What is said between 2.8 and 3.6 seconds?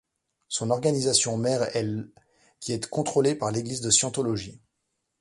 contrôlée par